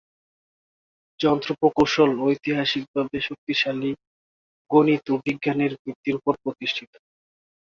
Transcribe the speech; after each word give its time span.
যন্ত্র 1.19 1.49
প্রকৌশল 1.59 2.09
ঐতিহাসিক 2.25 2.83
ভাবে 2.93 3.17
শক্তিশালী 3.27 3.91
গণিত 4.71 5.05
ও 5.11 5.21
বিজ্ঞানের 5.25 5.71
ভিত্তির 5.81 6.17
উপর 6.19 6.33
প্রতিষ্ঠিত। 6.43 6.91